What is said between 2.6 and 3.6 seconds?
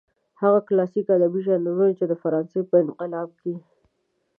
په انقلاب کې.